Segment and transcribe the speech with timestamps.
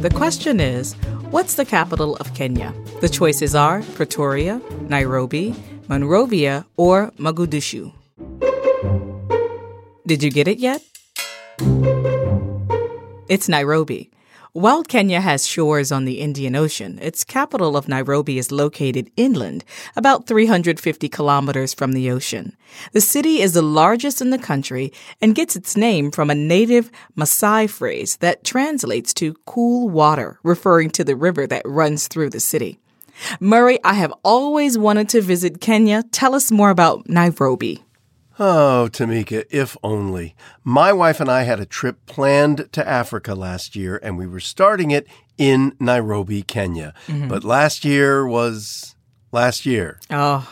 [0.00, 0.94] The question is
[1.30, 2.74] What's the capital of Kenya?
[3.00, 5.54] The choices are Pretoria, Nairobi,
[5.88, 7.92] Monrovia, or Mogadishu.
[10.06, 10.82] Did you get it yet?
[13.28, 14.10] It's Nairobi.
[14.52, 19.64] While Kenya has shores on the Indian Ocean, its capital of Nairobi is located inland,
[19.94, 22.56] about 350 kilometers from the ocean.
[22.90, 24.92] The city is the largest in the country
[25.22, 30.90] and gets its name from a native Maasai phrase that translates to cool water, referring
[30.90, 32.80] to the river that runs through the city.
[33.38, 36.02] Murray, I have always wanted to visit Kenya.
[36.10, 37.84] Tell us more about Nairobi.
[38.42, 40.34] Oh, Tamika, if only.
[40.64, 44.40] My wife and I had a trip planned to Africa last year, and we were
[44.40, 46.94] starting it in Nairobi, Kenya.
[47.06, 47.28] Mm-hmm.
[47.28, 48.96] But last year was
[49.30, 50.00] last year.
[50.08, 50.50] Oh,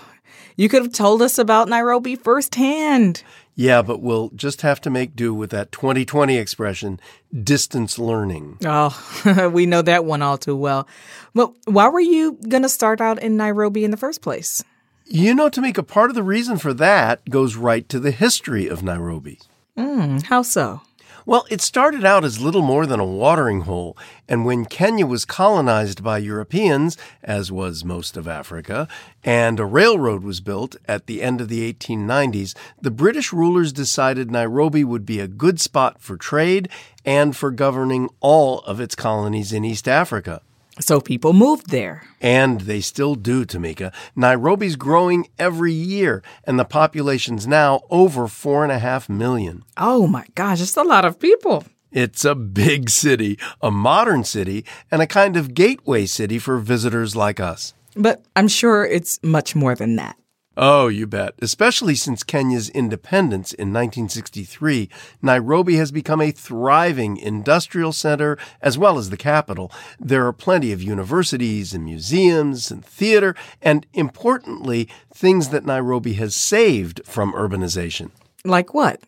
[0.55, 3.23] you could have told us about Nairobi firsthand.
[3.55, 7.01] Yeah, but we'll just have to make do with that 2020 expression,
[7.43, 8.59] distance learning.
[8.67, 10.87] Oh, we know that one all too well.
[11.33, 14.63] Well, why were you going to start out in Nairobi in the first place?
[15.11, 18.83] You know, Tamika, part of the reason for that goes right to the history of
[18.83, 19.41] Nairobi.
[19.75, 20.83] Mm, how so?
[21.25, 23.97] Well, it started out as little more than a watering hole,
[24.29, 28.87] and when Kenya was colonized by Europeans, as was most of Africa,
[29.25, 34.31] and a railroad was built at the end of the 1890s, the British rulers decided
[34.31, 36.69] Nairobi would be a good spot for trade
[37.03, 40.43] and for governing all of its colonies in East Africa.
[40.81, 42.05] So people moved there.
[42.21, 43.93] And they still do, Tamika.
[44.15, 49.65] Nairobi's growing every year, and the population's now over four and a half million.
[49.77, 51.65] Oh my gosh, it's a lot of people.
[51.91, 57.17] It's a big city, a modern city, and a kind of gateway city for visitors
[57.17, 57.75] like us.
[57.97, 60.17] But I'm sure it's much more than that.
[60.61, 61.35] Oh, you bet.
[61.41, 64.89] Especially since Kenya's independence in 1963,
[65.23, 69.71] Nairobi has become a thriving industrial center as well as the capital.
[70.01, 76.35] There are plenty of universities and museums and theater, and importantly, things that Nairobi has
[76.35, 78.11] saved from urbanization.
[78.45, 79.01] Like what?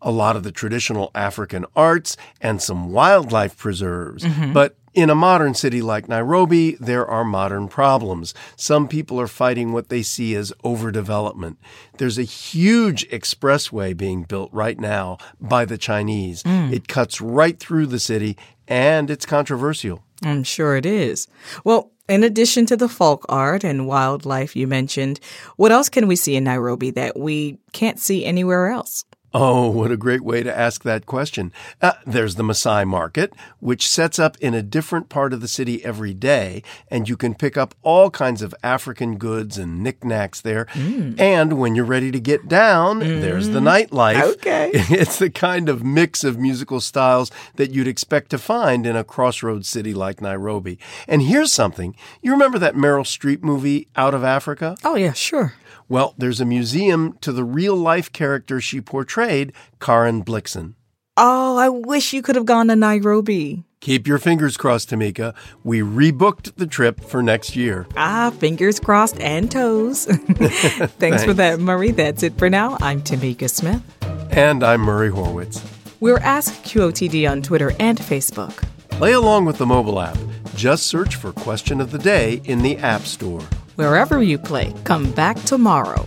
[0.00, 4.22] a lot of the traditional African arts and some wildlife preserves.
[4.22, 4.52] Mm-hmm.
[4.52, 8.34] But in a modern city like Nairobi, there are modern problems.
[8.56, 11.56] Some people are fighting what they see as overdevelopment.
[11.98, 16.42] There's a huge expressway being built right now by the Chinese.
[16.42, 16.72] Mm.
[16.72, 20.02] It cuts right through the city and it's controversial.
[20.22, 21.28] I'm sure it is.
[21.64, 25.20] Well, in addition to the folk art and wildlife you mentioned,
[25.56, 29.04] what else can we see in Nairobi that we can't see anywhere else?
[29.34, 31.52] Oh, what a great way to ask that question.
[31.82, 35.84] Uh, there's the Maasai Market, which sets up in a different part of the city
[35.84, 40.64] every day, and you can pick up all kinds of African goods and knickknacks there.
[40.72, 41.20] Mm.
[41.20, 43.20] And when you're ready to get down, mm.
[43.20, 43.88] there's the mm.
[43.88, 44.22] nightlife.
[44.34, 44.70] Okay.
[44.98, 49.04] It's the kind of mix of musical styles that you'd expect to find in a
[49.04, 50.78] crossroads city like Nairobi.
[51.06, 51.94] And here's something.
[52.22, 54.76] You remember that Meryl Streep movie, Out of Africa?
[54.84, 55.54] Oh, yeah, sure.
[55.90, 59.17] Well, there's a museum to the real life character she portrayed,
[59.80, 60.74] Karen Blixen.
[61.16, 63.64] Oh, I wish you could have gone to Nairobi.
[63.80, 65.34] Keep your fingers crossed, Tamika.
[65.64, 67.86] We rebooked the trip for next year.
[67.96, 70.06] Ah, fingers crossed and toes.
[70.06, 71.90] Thanks, Thanks, for that, Murray.
[71.90, 72.76] That's it for now.
[72.80, 73.82] I'm Tamika Smith.
[74.30, 75.64] And I'm Murray Horwitz.
[76.00, 78.64] We're Ask QOTD on Twitter and Facebook.
[78.90, 80.18] Play along with the mobile app.
[80.54, 83.42] Just search for Question of the Day in the App Store.
[83.76, 86.06] Wherever you play, come back tomorrow.